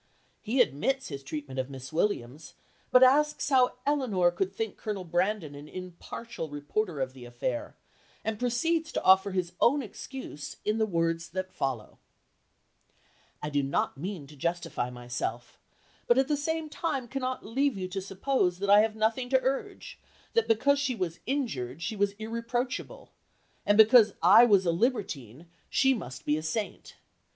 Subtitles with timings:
[0.41, 2.55] He admits his treatment of Miss Williams,
[2.89, 7.75] but asks how Elinor could think Colonel Brandon an impartial reporter of the affair,
[8.23, 11.99] and proceeds to offer his own excuse in the words that follow
[13.43, 15.59] "I do not mean to justify myself,
[16.07, 19.41] but at the same time cannot leave you to suppose that I have nothing to
[19.43, 19.99] urge,
[20.33, 23.11] that because she was injured, she was irreproachable,
[23.67, 26.95] and because I was a libertine, she must be a saint.